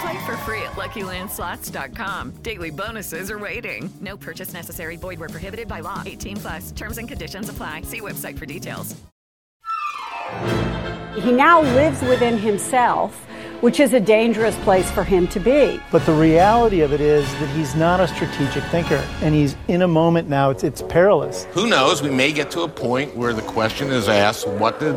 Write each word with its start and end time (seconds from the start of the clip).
Play 0.00 0.24
for 0.26 0.36
free 0.38 0.62
at 0.62 0.72
LuckyLandSlots.com. 0.72 2.30
Daily 2.42 2.70
bonuses 2.70 3.30
are 3.30 3.38
waiting. 3.38 3.92
No 4.00 4.16
purchase 4.16 4.52
necessary. 4.52 4.96
Void 4.96 5.18
where 5.20 5.28
prohibited 5.28 5.68
by 5.68 5.80
law. 5.80 6.02
18 6.04 6.36
plus. 6.38 6.72
Terms 6.72 6.98
and 6.98 7.08
conditions 7.08 7.48
apply. 7.48 7.82
See 7.82 8.00
website 8.00 8.38
for 8.38 8.46
details. 8.46 8.96
He 11.14 11.30
now 11.30 11.60
lives 11.60 12.00
within 12.02 12.38
himself, 12.38 13.14
which 13.60 13.80
is 13.80 13.92
a 13.92 14.00
dangerous 14.00 14.56
place 14.60 14.90
for 14.90 15.04
him 15.04 15.28
to 15.28 15.38
be. 15.38 15.78
But 15.92 16.06
the 16.06 16.14
reality 16.14 16.80
of 16.80 16.92
it 16.92 17.02
is 17.02 17.30
that 17.34 17.48
he's 17.50 17.74
not 17.74 18.00
a 18.00 18.08
strategic 18.08 18.64
thinker, 18.64 19.04
and 19.20 19.34
he's 19.34 19.54
in 19.68 19.82
a 19.82 19.88
moment 19.88 20.28
now. 20.28 20.50
It's, 20.50 20.64
it's 20.64 20.82
perilous. 20.82 21.44
Who 21.52 21.68
knows? 21.68 22.02
We 22.02 22.10
may 22.10 22.32
get 22.32 22.50
to 22.52 22.62
a 22.62 22.68
point 22.68 23.14
where 23.14 23.34
the 23.34 23.42
question 23.42 23.90
is 23.90 24.08
asked 24.08 24.48
what 24.48 24.80
did 24.80 24.94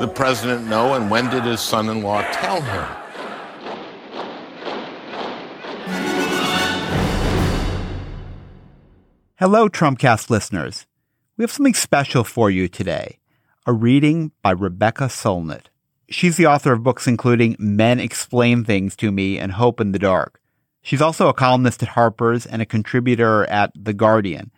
the 0.00 0.10
president 0.14 0.66
know, 0.68 0.94
and 0.94 1.10
when 1.10 1.28
did 1.30 1.42
his 1.42 1.60
son 1.60 1.88
in 1.88 2.02
law 2.02 2.22
tell 2.30 2.60
him? 2.60 3.05
Hello, 9.38 9.68
Trumpcast 9.68 10.30
listeners. 10.30 10.86
We 11.36 11.42
have 11.42 11.52
something 11.52 11.74
special 11.74 12.24
for 12.24 12.50
you 12.50 12.68
today 12.68 13.18
a 13.66 13.72
reading 13.74 14.32
by 14.40 14.52
Rebecca 14.52 15.08
Solnit. 15.08 15.66
She's 16.08 16.38
the 16.38 16.46
author 16.46 16.72
of 16.72 16.82
books 16.82 17.06
including 17.06 17.54
Men 17.58 18.00
Explain 18.00 18.64
Things 18.64 18.96
to 18.96 19.12
Me 19.12 19.38
and 19.38 19.52
Hope 19.52 19.78
in 19.78 19.92
the 19.92 19.98
Dark. 19.98 20.40
She's 20.80 21.02
also 21.02 21.28
a 21.28 21.34
columnist 21.34 21.82
at 21.82 21.90
Harper's 21.90 22.46
and 22.46 22.62
a 22.62 22.64
contributor 22.64 23.44
at 23.50 23.72
The 23.74 23.92
Guardian. 23.92 24.52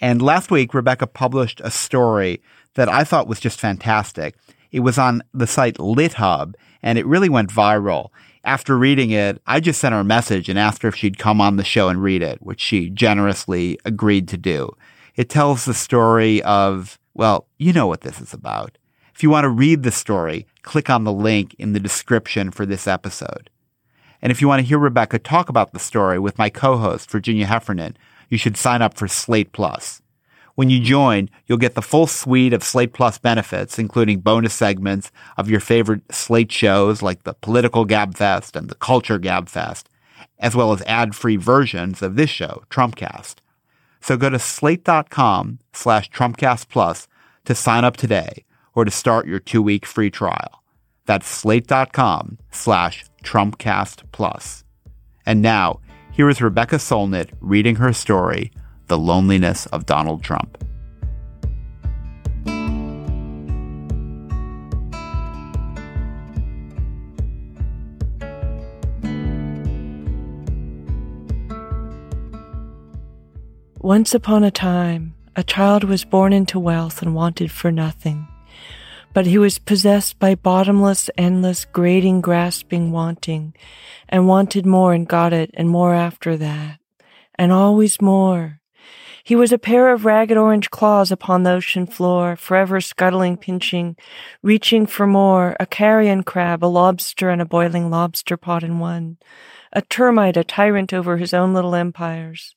And 0.00 0.22
last 0.22 0.50
week, 0.50 0.72
Rebecca 0.72 1.06
published 1.06 1.60
a 1.62 1.70
story 1.70 2.40
that 2.72 2.88
I 2.88 3.04
thought 3.04 3.28
was 3.28 3.38
just 3.38 3.60
fantastic. 3.60 4.36
It 4.70 4.80
was 4.80 4.96
on 4.96 5.22
the 5.34 5.46
site 5.46 5.76
LitHub 5.76 6.54
and 6.82 6.98
it 6.98 7.04
really 7.04 7.28
went 7.28 7.50
viral. 7.50 8.08
After 8.44 8.76
reading 8.76 9.10
it, 9.12 9.40
I 9.46 9.60
just 9.60 9.80
sent 9.80 9.92
her 9.94 10.00
a 10.00 10.04
message 10.04 10.48
and 10.48 10.58
asked 10.58 10.82
her 10.82 10.88
if 10.88 10.96
she'd 10.96 11.18
come 11.18 11.40
on 11.40 11.56
the 11.56 11.64
show 11.64 11.88
and 11.88 12.02
read 12.02 12.22
it, 12.22 12.42
which 12.42 12.60
she 12.60 12.90
generously 12.90 13.78
agreed 13.84 14.26
to 14.28 14.36
do. 14.36 14.76
It 15.14 15.28
tells 15.28 15.64
the 15.64 15.74
story 15.74 16.42
of, 16.42 16.98
well, 17.14 17.46
you 17.58 17.72
know 17.72 17.86
what 17.86 18.00
this 18.00 18.20
is 18.20 18.34
about. 18.34 18.78
If 19.14 19.22
you 19.22 19.30
want 19.30 19.44
to 19.44 19.48
read 19.48 19.84
the 19.84 19.92
story, 19.92 20.46
click 20.62 20.90
on 20.90 21.04
the 21.04 21.12
link 21.12 21.54
in 21.58 21.72
the 21.72 21.80
description 21.80 22.50
for 22.50 22.66
this 22.66 22.88
episode. 22.88 23.48
And 24.20 24.32
if 24.32 24.40
you 24.40 24.48
want 24.48 24.60
to 24.60 24.66
hear 24.66 24.78
Rebecca 24.78 25.20
talk 25.20 25.48
about 25.48 25.72
the 25.72 25.78
story 25.78 26.18
with 26.18 26.38
my 26.38 26.48
co-host, 26.48 27.10
Virginia 27.10 27.46
Heffernan, 27.46 27.96
you 28.28 28.38
should 28.38 28.56
sign 28.56 28.82
up 28.82 28.94
for 28.94 29.06
Slate 29.06 29.52
Plus. 29.52 30.01
When 30.54 30.68
you 30.68 30.80
join, 30.80 31.30
you'll 31.46 31.58
get 31.58 31.74
the 31.74 31.82
full 31.82 32.06
suite 32.06 32.52
of 32.52 32.62
Slate 32.62 32.92
Plus 32.92 33.18
benefits, 33.18 33.78
including 33.78 34.20
bonus 34.20 34.52
segments 34.52 35.10
of 35.36 35.48
your 35.48 35.60
favorite 35.60 36.02
Slate 36.12 36.52
shows 36.52 37.00
like 37.00 37.22
the 37.22 37.34
Political 37.34 37.86
Gabfest 37.86 38.54
and 38.54 38.68
the 38.68 38.74
Culture 38.74 39.18
Gabfest, 39.18 39.84
as 40.38 40.54
well 40.54 40.72
as 40.72 40.82
ad-free 40.82 41.36
versions 41.36 42.02
of 42.02 42.16
this 42.16 42.30
show, 42.30 42.62
Trumpcast. 42.68 43.36
So 44.00 44.16
go 44.16 44.28
to 44.28 44.38
slate.com 44.38 45.60
slash 45.72 46.10
Trumpcast 46.10 46.68
Plus 46.68 47.08
to 47.44 47.54
sign 47.54 47.84
up 47.84 47.96
today 47.96 48.44
or 48.74 48.84
to 48.84 48.90
start 48.90 49.26
your 49.26 49.38
two-week 49.38 49.86
free 49.86 50.10
trial. 50.10 50.62
That's 51.06 51.28
slate.com 51.28 52.38
slash 52.50 53.04
Trumpcast 53.24 54.02
Plus. 54.12 54.64
And 55.24 55.40
now, 55.40 55.80
here 56.12 56.28
is 56.28 56.42
Rebecca 56.42 56.76
Solnit 56.76 57.30
reading 57.40 57.76
her 57.76 57.92
story, 57.92 58.52
The 58.88 58.98
Loneliness 58.98 59.66
of 59.66 59.86
Donald 59.86 60.22
Trump. 60.22 60.62
Once 73.82 74.14
upon 74.14 74.44
a 74.44 74.50
time, 74.50 75.12
a 75.34 75.42
child 75.42 75.82
was 75.82 76.04
born 76.04 76.32
into 76.32 76.56
wealth 76.56 77.02
and 77.02 77.16
wanted 77.16 77.50
for 77.50 77.72
nothing. 77.72 78.28
But 79.12 79.26
he 79.26 79.38
was 79.38 79.58
possessed 79.58 80.20
by 80.20 80.36
bottomless, 80.36 81.10
endless, 81.18 81.64
grating, 81.64 82.20
grasping 82.20 82.92
wanting, 82.92 83.54
and 84.08 84.28
wanted 84.28 84.64
more 84.64 84.94
and 84.94 85.08
got 85.08 85.32
it, 85.32 85.50
and 85.54 85.68
more 85.68 85.94
after 85.94 86.36
that, 86.36 86.78
and 87.34 87.50
always 87.50 88.00
more. 88.00 88.61
He 89.24 89.36
was 89.36 89.52
a 89.52 89.58
pair 89.58 89.92
of 89.92 90.04
ragged 90.04 90.36
orange 90.36 90.70
claws 90.70 91.12
upon 91.12 91.42
the 91.42 91.52
ocean 91.52 91.86
floor, 91.86 92.36
forever 92.36 92.80
scuttling, 92.80 93.36
pinching, 93.36 93.96
reaching 94.42 94.86
for 94.86 95.06
more, 95.06 95.56
a 95.60 95.66
carrion 95.66 96.22
crab, 96.22 96.64
a 96.64 96.66
lobster, 96.66 97.30
and 97.30 97.40
a 97.40 97.46
boiling 97.46 97.90
lobster 97.90 98.36
pot 98.36 98.62
in 98.62 98.78
one 98.78 99.18
a 99.72 99.82
termite, 99.82 100.36
a 100.36 100.44
tyrant 100.44 100.92
over 100.92 101.16
his 101.16 101.32
own 101.32 101.54
little 101.54 101.74
empires. 101.74 102.54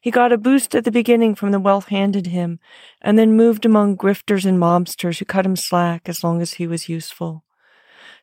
He 0.00 0.10
got 0.10 0.32
a 0.32 0.38
boost 0.38 0.74
at 0.74 0.84
the 0.84 0.90
beginning 0.90 1.34
from 1.34 1.52
the 1.52 1.60
wealth 1.60 1.88
handed 1.88 2.26
him, 2.26 2.58
and 3.00 3.18
then 3.18 3.36
moved 3.36 3.64
among 3.64 3.96
grifters 3.96 4.44
and 4.44 4.58
mobsters 4.58 5.18
who 5.18 5.24
cut 5.24 5.46
him 5.46 5.56
slack 5.56 6.08
as 6.08 6.24
long 6.24 6.42
as 6.42 6.54
he 6.54 6.66
was 6.66 6.88
useful. 6.88 7.44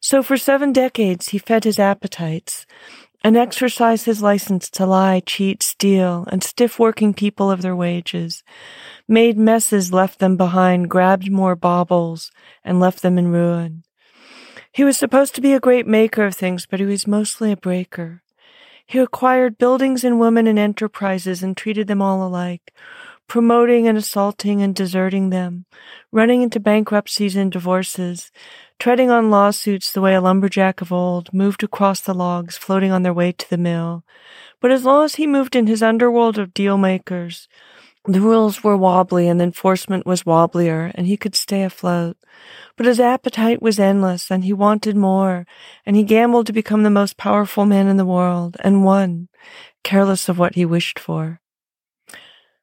So 0.01 0.21
for 0.21 0.35
seven 0.35 0.73
decades 0.73 1.29
he 1.29 1.37
fed 1.37 1.63
his 1.63 1.79
appetites, 1.79 2.65
and 3.23 3.37
exercised 3.37 4.05
his 4.05 4.21
license 4.21 4.69
to 4.69 4.85
lie, 4.85 5.21
cheat, 5.25 5.63
steal, 5.63 6.27
and 6.31 6.43
stiff 6.43 6.77
working 6.77 7.13
people 7.13 7.49
of 7.49 7.61
their 7.61 7.75
wages, 7.75 8.43
made 9.07 9.37
messes, 9.37 9.93
left 9.93 10.19
them 10.19 10.35
behind, 10.35 10.89
grabbed 10.89 11.31
more 11.31 11.55
baubles, 11.55 12.31
and 12.63 12.79
left 12.79 13.01
them 13.01 13.17
in 13.17 13.29
ruin. 13.29 13.83
He 14.73 14.83
was 14.83 14.97
supposed 14.97 15.35
to 15.35 15.41
be 15.41 15.53
a 15.53 15.59
great 15.59 15.87
maker 15.87 16.25
of 16.25 16.35
things, 16.35 16.65
but 16.65 16.79
he 16.79 16.85
was 16.85 17.07
mostly 17.07 17.51
a 17.51 17.57
breaker. 17.57 18.23
He 18.85 18.99
acquired 18.99 19.57
buildings 19.57 20.03
and 20.03 20.19
women 20.19 20.47
and 20.47 20.59
enterprises 20.59 21.41
and 21.41 21.55
treated 21.55 21.87
them 21.87 22.01
all 22.01 22.25
alike, 22.27 22.73
promoting 23.27 23.87
and 23.87 23.97
assaulting 23.97 24.61
and 24.61 24.75
deserting 24.75 25.29
them, 25.29 25.65
running 26.11 26.41
into 26.41 26.59
bankruptcies 26.59 27.35
and 27.35 27.51
divorces, 27.51 28.31
treading 28.83 29.09
on 29.09 29.31
lawsuits 29.31 29.93
the 29.93 30.01
way 30.01 30.13
a 30.13 30.19
lumberjack 30.19 30.81
of 30.81 30.91
old 30.91 31.33
moved 31.33 31.63
across 31.63 32.01
the 32.01 32.13
logs 32.13 32.57
floating 32.57 32.91
on 32.91 33.01
their 33.01 33.13
way 33.13 33.31
to 33.31 33.49
the 33.49 33.57
mill. 33.57 34.03
But 34.59 34.71
as 34.71 34.83
long 34.83 35.05
as 35.05 35.15
he 35.15 35.25
moved 35.25 35.55
in 35.55 35.67
his 35.67 35.81
underworld 35.81 36.37
of 36.37 36.53
deal 36.53 36.77
makers, 36.77 37.47
the 38.03 38.19
rules 38.19 38.61
were 38.61 38.75
wobbly 38.75 39.29
and 39.29 39.41
enforcement 39.41 40.05
was 40.05 40.25
wobblier, 40.25 40.91
and 40.95 41.07
he 41.07 41.15
could 41.15 41.33
stay 41.33 41.63
afloat. 41.63 42.17
But 42.75 42.85
his 42.85 42.99
appetite 42.99 43.61
was 43.61 43.79
endless, 43.79 44.29
and 44.29 44.43
he 44.43 44.51
wanted 44.51 44.97
more, 44.97 45.45
and 45.85 45.95
he 45.95 46.03
gambled 46.03 46.47
to 46.47 46.51
become 46.51 46.83
the 46.83 46.89
most 46.89 47.15
powerful 47.15 47.65
man 47.65 47.87
in 47.87 47.95
the 47.95 48.05
world, 48.05 48.57
and 48.65 48.83
won, 48.83 49.29
careless 49.85 50.27
of 50.27 50.37
what 50.37 50.55
he 50.55 50.65
wished 50.65 50.99
for. 50.99 51.39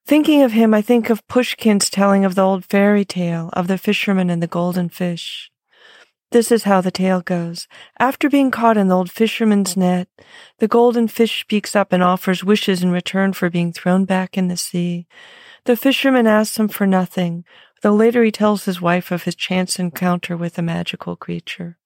Thinking 0.07 0.43
of 0.43 0.53
him, 0.53 0.75
I 0.75 0.83
think 0.83 1.09
of 1.09 1.27
Pushkin's 1.29 1.89
telling 1.89 2.27
of 2.27 2.35
the 2.35 2.43
old 2.43 2.67
fairy 2.67 3.07
tale 3.07 3.49
of 3.55 3.69
the 3.69 3.79
fisherman 3.79 4.29
and 4.29 4.43
the 4.43 4.47
golden 4.47 4.91
fish. 4.91 5.51
This 6.31 6.53
is 6.53 6.63
how 6.63 6.81
the 6.81 6.93
tale 6.93 7.23
goes. 7.23 7.67
After 7.99 8.31
being 8.31 8.53
caught 8.53 8.77
in 8.77 8.87
the 8.87 8.97
old 8.97 9.11
fisherman's 9.11 9.77
net, 9.77 10.09
the 10.59 10.69
golden 10.69 11.09
fish 11.09 11.41
speaks 11.41 11.75
up 11.75 11.93
and 11.93 12.05
offers 12.05 12.45
wishes 12.45 12.85
in 12.85 12.93
return 12.93 13.33
for 13.33 13.51
being 13.51 13.73
thrown 13.73 14.05
back 14.05 14.39
in 14.39 14.47
the 14.47 14.57
sea. 14.57 15.09
The 15.65 15.77
fisherman 15.77 16.29
asks 16.29 16.57
him 16.57 16.69
for 16.69 16.87
nothing, 16.87 17.45
though 17.83 17.95
later 17.95 18.23
he 18.23 18.31
tells 18.31 18.65
his 18.65 18.81
wife 18.81 19.11
of 19.11 19.25
his 19.25 19.35
chance 19.35 19.81
encounter 19.81 20.37
with 20.37 20.57
a 20.57 20.63
magical 20.63 21.17
creature. 21.17 21.79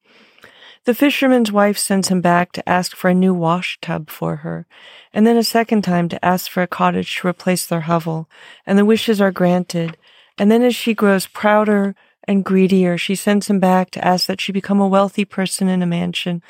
The 0.85 0.95
fisherman's 0.95 1.51
wife 1.51 1.79
sends 1.79 2.09
him 2.09 2.21
back 2.21 2.53
to 2.53 2.69
ask 2.69 2.95
for 2.95 3.09
a 3.09 3.15
new 3.15 3.33
wash 3.33 3.79
tub 3.81 4.11
for 4.11 4.37
her, 4.37 4.67
and 5.15 5.27
then 5.27 5.39
a 5.39 5.43
second 5.43 5.83
time 5.83 6.11
to 6.11 6.23
ask 6.23 6.51
for 6.51 6.63
a 6.63 6.67
cottage 6.67 7.17
to 7.17 7.29
replace 7.29 7.65
their 7.65 7.83
hovel, 7.83 8.29
and 8.67 8.79
the 8.79 8.85
wishes 8.85 9.19
are 9.23 9.33
granted, 9.33 9.97
and 10.37 10.51
then 10.51 10.63
as 10.63 10.77
she 10.77 10.93
grows 10.93 11.27
prouder 11.27 11.97
and 12.27 12.45
greedier. 12.45 12.99
She 12.99 13.15
sends 13.15 13.49
him 13.49 13.61
back 13.61 13.91
to 13.93 14.05
ask 14.05 14.27
that 14.27 14.41
she 14.41 14.53
become 14.53 14.81
a 14.81 14.89
wealthy 14.89 15.25
person 15.25 15.69
in 15.69 15.83
a 15.83 15.87
mansion 15.87 16.43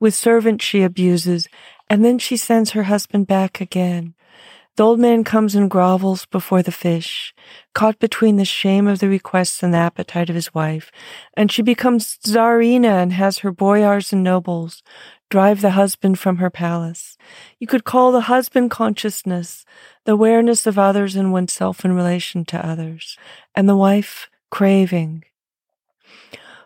with 0.00 0.14
servants 0.14 0.64
she 0.64 0.82
abuses, 0.82 1.48
and 1.88 2.04
then 2.04 2.18
she 2.18 2.36
sends 2.36 2.70
her 2.70 2.84
husband 2.84 3.26
back 3.26 3.60
again. 3.60 4.14
The 4.76 4.84
old 4.84 5.00
man 5.00 5.22
comes 5.22 5.54
and 5.54 5.70
grovels 5.70 6.24
before 6.24 6.62
the 6.62 6.72
fish, 6.72 7.34
caught 7.74 7.98
between 7.98 8.36
the 8.36 8.46
shame 8.46 8.86
of 8.86 9.00
the 9.00 9.08
requests 9.08 9.62
and 9.62 9.74
the 9.74 9.78
appetite 9.78 10.30
of 10.30 10.34
his 10.34 10.54
wife, 10.54 10.90
and 11.36 11.52
she 11.52 11.60
becomes 11.60 12.16
Tsarina 12.24 13.02
and 13.02 13.12
has 13.12 13.38
her 13.38 13.52
boyars 13.52 14.14
and 14.14 14.22
nobles 14.22 14.82
drive 15.28 15.60
the 15.60 15.70
husband 15.70 16.18
from 16.18 16.38
her 16.38 16.48
palace. 16.48 17.18
You 17.58 17.66
could 17.66 17.84
call 17.84 18.12
the 18.12 18.22
husband 18.22 18.70
consciousness, 18.70 19.66
the 20.04 20.12
awareness 20.12 20.66
of 20.66 20.78
others 20.78 21.16
and 21.16 21.32
oneself 21.32 21.84
in 21.84 21.92
relation 21.92 22.46
to 22.46 22.66
others, 22.66 23.18
and 23.54 23.68
the 23.68 23.76
wife 23.76 24.30
craving. 24.52 25.24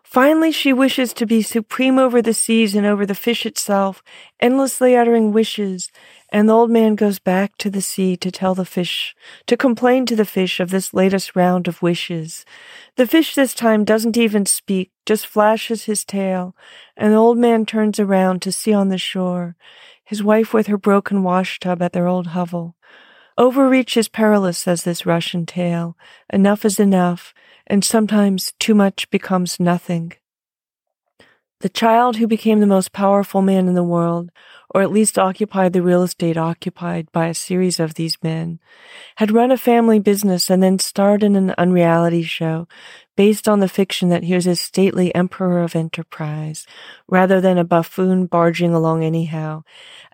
Finally, 0.02 0.50
she 0.50 0.72
wishes 0.72 1.12
to 1.12 1.24
be 1.24 1.40
supreme 1.40 1.98
over 1.98 2.20
the 2.20 2.34
seas 2.34 2.74
and 2.74 2.84
over 2.84 3.06
the 3.06 3.14
fish 3.14 3.46
itself, 3.46 4.02
endlessly 4.40 4.96
uttering 4.96 5.30
wishes, 5.30 5.92
and 6.30 6.48
the 6.48 6.52
old 6.52 6.68
man 6.70 6.96
goes 6.96 7.20
back 7.20 7.56
to 7.58 7.70
the 7.70 7.80
sea 7.80 8.16
to 8.16 8.30
tell 8.30 8.56
the 8.56 8.64
fish, 8.64 9.14
to 9.46 9.56
complain 9.56 10.04
to 10.04 10.16
the 10.16 10.24
fish 10.24 10.58
of 10.58 10.70
this 10.70 10.92
latest 10.92 11.36
round 11.36 11.68
of 11.68 11.80
wishes. 11.80 12.44
The 12.96 13.06
fish 13.06 13.34
this 13.36 13.54
time 13.54 13.84
doesn't 13.84 14.16
even 14.16 14.46
speak, 14.46 14.90
just 15.04 15.26
flashes 15.26 15.84
his 15.84 16.04
tail, 16.04 16.56
and 16.96 17.12
the 17.12 17.18
old 17.18 17.38
man 17.38 17.66
turns 17.66 18.00
around 18.00 18.42
to 18.42 18.52
see 18.52 18.72
on 18.72 18.88
the 18.88 18.98
shore 18.98 19.54
his 20.04 20.22
wife 20.22 20.52
with 20.52 20.66
her 20.66 20.78
broken 20.78 21.22
washtub 21.22 21.80
at 21.82 21.92
their 21.92 22.08
old 22.08 22.28
hovel. 22.28 22.76
Overreach 23.38 23.98
is 23.98 24.08
perilous, 24.08 24.56
says 24.56 24.84
this 24.84 25.04
Russian 25.04 25.44
tale. 25.44 25.96
Enough 26.32 26.64
is 26.64 26.80
enough, 26.80 27.34
and 27.66 27.84
sometimes 27.84 28.54
too 28.58 28.74
much 28.74 29.10
becomes 29.10 29.60
nothing. 29.60 30.14
The 31.60 31.68
child 31.70 32.16
who 32.16 32.26
became 32.26 32.60
the 32.60 32.66
most 32.66 32.92
powerful 32.92 33.40
man 33.40 33.66
in 33.66 33.74
the 33.74 33.82
world, 33.82 34.30
or 34.74 34.82
at 34.82 34.92
least 34.92 35.18
occupied 35.18 35.72
the 35.72 35.80
real 35.80 36.02
estate 36.02 36.36
occupied 36.36 37.10
by 37.12 37.28
a 37.28 37.34
series 37.34 37.80
of 37.80 37.94
these 37.94 38.18
men, 38.22 38.60
had 39.16 39.30
run 39.30 39.50
a 39.50 39.56
family 39.56 39.98
business 39.98 40.50
and 40.50 40.62
then 40.62 40.78
starred 40.78 41.22
in 41.22 41.34
an 41.34 41.54
unreality 41.56 42.22
show 42.22 42.68
based 43.16 43.48
on 43.48 43.60
the 43.60 43.70
fiction 43.70 44.10
that 44.10 44.24
he 44.24 44.34
was 44.34 44.46
a 44.46 44.54
stately 44.54 45.14
emperor 45.14 45.62
of 45.62 45.74
enterprise, 45.74 46.66
rather 47.08 47.40
than 47.40 47.56
a 47.56 47.64
buffoon 47.64 48.26
barging 48.26 48.74
along 48.74 49.02
anyhow, 49.02 49.62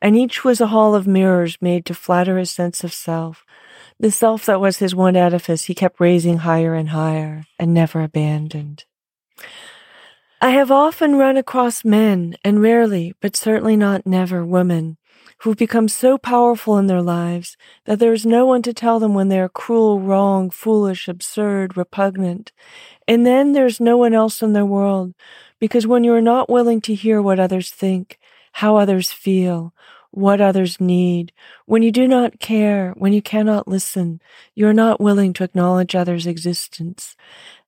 and 0.01 0.15
each 0.15 0.45
was 0.45 0.61
a 0.61 0.69
hall 0.69 0.95
of 0.95 1.09
mirrors 1.09 1.59
made 1.61 1.85
to 1.85 1.93
flatter 1.93 2.39
his 2.39 2.53
sense 2.53 2.85
of 2.85 2.95
self, 2.95 3.45
the 3.99 4.13
self 4.13 4.47
that 4.47 4.61
was 4.61 4.79
his 4.79 4.95
one 4.95 5.17
edifice 5.17 5.65
he 5.65 5.75
kept 5.75 5.99
raising 5.99 6.39
higher 6.39 6.75
and 6.75 6.91
higher, 6.91 7.43
and 7.59 7.75
never 7.75 8.01
abandoned. 8.01 8.85
I 10.45 10.51
have 10.51 10.73
often 10.73 11.15
run 11.15 11.37
across 11.37 11.85
men, 11.85 12.35
and 12.43 12.61
rarely, 12.61 13.15
but 13.21 13.37
certainly 13.37 13.77
not 13.77 14.09
never, 14.09 14.45
women, 14.45 14.97
who've 15.39 15.57
become 15.57 15.87
so 15.87 16.19
powerful 16.19 16.79
in 16.79 16.89
their 16.89 17.01
lives 17.01 17.57
that 17.85 18.01
there 18.01 18.13
is 18.13 18.27
no 18.27 18.45
one 18.45 18.61
to 18.63 18.75
tell 18.75 18.99
them 18.99 19.15
when 19.15 19.29
they 19.29 19.39
are 19.39 19.49
cruel, 19.49 20.01
wrong, 20.01 20.51
foolish, 20.51 21.07
absurd, 21.07 21.77
repugnant. 21.77 22.51
And 23.07 23.25
then 23.25 23.53
there's 23.53 23.79
no 23.79 23.97
one 23.97 24.15
else 24.15 24.43
in 24.43 24.53
their 24.53 24.67
world, 24.67 25.15
because 25.61 25.87
when 25.87 26.03
you 26.03 26.13
are 26.13 26.21
not 26.21 26.51
willing 26.51 26.81
to 26.81 26.95
hear 26.97 27.23
what 27.23 27.39
others 27.39 27.71
think, 27.71 28.19
how 28.51 28.75
others 28.75 29.13
feel, 29.13 29.73
what 30.11 30.41
others 30.41 30.81
need, 30.81 31.33
when 31.67 31.85
you 31.85 31.93
do 31.93 32.09
not 32.09 32.41
care, 32.41 32.95
when 32.97 33.13
you 33.13 33.23
cannot 33.23 33.69
listen, 33.69 34.21
you 34.57 34.67
are 34.67 34.75
not 34.75 35.01
willing 35.01 35.35
to 35.35 35.45
acknowledge 35.45 35.95
others' 35.95 36.27
existence. 36.27 37.15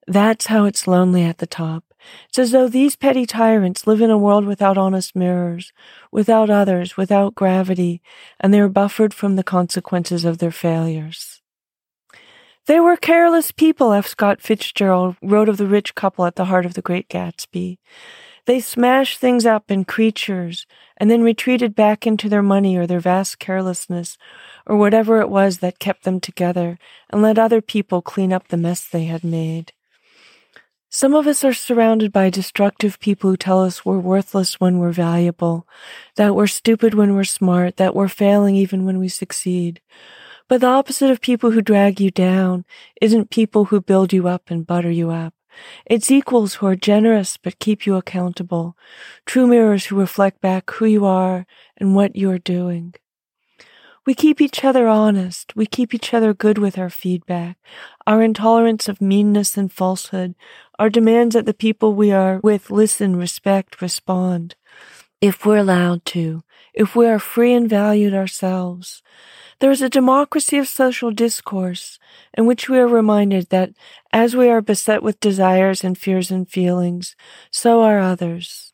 That's 0.09 0.47
how 0.47 0.65
it's 0.65 0.88
lonely 0.88 1.23
at 1.23 1.38
the 1.38 1.47
top. 1.47 1.94
It's 2.29 2.39
as 2.39 2.51
though 2.51 2.69
these 2.69 2.97
petty 2.97 3.27
tyrants 3.27 3.87
live 3.87 4.01
in 4.01 4.11
a 4.11 4.19
world 4.19 4.45
without 4.45 4.79
honest 4.79 5.15
mirrors, 5.15 5.73
without 6.11 6.51
others, 6.51 6.97
without 6.97 7.35
gravity, 7.35 8.03
and 8.41 8.53
they 8.53 8.61
are 8.61 8.69
buffered 8.69 9.15
from 9.15 9.37
the 9.37 9.45
consequences 9.45 10.25
of 10.25 10.39
their 10.39 10.51
failures. 10.51 11.43
They 12.67 12.81
were 12.81 12.97
careless 12.97 13.51
people, 13.51 13.93
F. 13.93 14.06
Scott 14.06 14.41
Fitzgerald 14.41 15.17
wrote 15.23 15.51
of 15.51 15.59
the 15.59 15.67
rich 15.67 15.95
couple 15.95 16.25
at 16.25 16.37
the 16.37 16.47
heart 16.47 16.65
of 16.65 16.75
the 16.75 16.83
great 16.83 17.09
Gatsby. 17.11 17.79
They 18.47 18.61
smashed 18.61 19.19
things 19.19 19.47
up 19.47 19.71
in 19.71 19.85
creatures 19.85 20.67
and 20.97 21.11
then 21.11 21.23
retreated 21.23 21.75
back 21.75 22.06
into 22.06 22.29
their 22.29 22.43
money 22.43 22.77
or 22.77 22.87
their 22.87 23.01
vast 23.01 23.39
carelessness 23.39 24.19
or 24.67 24.77
whatever 24.77 25.21
it 25.21 25.31
was 25.31 25.59
that 25.59 25.79
kept 25.79 26.05
them 26.05 26.21
together 26.21 26.79
and 27.11 27.23
let 27.23 27.39
other 27.39 27.62
people 27.62 28.03
clean 28.03 28.33
up 28.33 28.49
the 28.49 28.56
mess 28.56 28.87
they 28.87 29.05
had 29.05 29.25
made. 29.25 29.73
Some 30.96 31.17
of 31.17 31.26
us 31.26 31.43
are 31.43 31.52
surrounded 31.52 32.12
by 32.12 32.31
destructive 32.31 33.00
people 33.00 33.29
who 33.29 33.37
tell 33.37 33.64
us 33.64 33.85
we're 33.85 33.99
worthless 33.99 34.61
when 34.61 34.79
we're 34.79 34.93
valuable, 34.93 35.67
that 36.14 36.37
we're 36.37 36.46
stupid 36.46 36.94
when 36.94 37.17
we're 37.17 37.25
smart, 37.25 37.79
that 37.79 37.96
we're 37.96 38.06
failing 38.06 38.55
even 38.55 38.85
when 38.85 39.00
we 39.00 39.08
succeed. 39.08 39.81
But 40.46 40.61
the 40.61 40.69
opposite 40.69 41.11
of 41.11 41.20
people 41.20 41.50
who 41.50 41.62
drag 41.62 42.00
you 42.00 42.12
down 42.12 42.64
isn't 43.00 43.31
people 43.31 43.64
who 43.64 43.81
build 43.81 44.12
you 44.12 44.29
up 44.29 44.52
and 44.52 44.64
butter 44.64 44.88
you 44.88 45.11
up. 45.11 45.35
It's 45.85 46.12
equals 46.12 46.55
who 46.55 46.67
are 46.67 46.76
generous 46.76 47.38
but 47.38 47.58
keep 47.58 47.87
you 47.87 47.96
accountable, 47.96 48.76
true 49.26 49.49
mirrors 49.49 49.87
who 49.87 49.96
reflect 49.96 50.41
back 50.41 50.70
who 50.70 50.85
you 50.85 51.05
are 51.05 51.44
and 51.76 51.96
what 51.96 52.14
you 52.14 52.31
are 52.31 52.38
doing. 52.38 52.94
We 54.06 54.15
keep 54.15 54.41
each 54.43 54.65
other 54.65 54.87
honest. 54.87 55.56
We 55.56 55.65
keep 55.65 55.95
each 55.95 56.12
other 56.12 56.35
good 56.35 56.59
with 56.59 56.77
our 56.77 56.91
feedback, 56.91 57.56
our 58.06 58.23
intolerance 58.23 58.87
of 58.87 59.01
meanness 59.01 59.56
and 59.56 59.73
falsehood, 59.73 60.35
our 60.79 60.91
demands 60.91 61.35
that 61.35 61.47
the 61.47 61.55
people 61.55 61.95
we 61.95 62.12
are 62.12 62.39
with 62.43 62.71
listen, 62.71 63.17
respect, 63.17 63.81
respond. 63.81 64.56
If 65.23 65.47
we're 65.47 65.56
allowed 65.56 66.05
to, 66.06 66.43
if 66.75 66.95
we 66.95 67.06
are 67.06 67.19
free 67.19 67.55
and 67.55 67.67
valued 67.69 68.12
ourselves, 68.12 69.03
there 69.61 69.71
is 69.71 69.81
a 69.81 69.89
democracy 69.89 70.59
of 70.59 70.69
social 70.69 71.11
discourse 71.11 71.99
in 72.37 72.45
which 72.45 72.69
we 72.69 72.79
are 72.79 72.87
reminded 72.87 73.49
that 73.49 73.71
as 74.12 74.37
we 74.37 74.51
are 74.51 74.61
beset 74.61 75.03
with 75.03 75.19
desires 75.21 75.83
and 75.83 75.97
fears 75.97 76.31
and 76.31 76.51
feelings, 76.51 77.17
so 77.51 77.81
are 77.81 78.01
others. 78.01 78.74